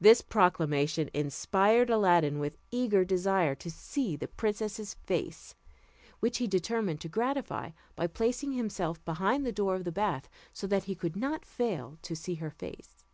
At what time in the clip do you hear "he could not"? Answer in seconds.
10.90-11.44